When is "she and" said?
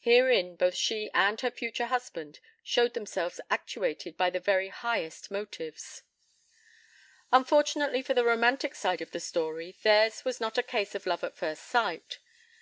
0.74-1.40